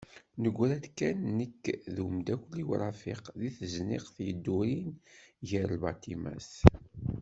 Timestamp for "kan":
0.97-1.17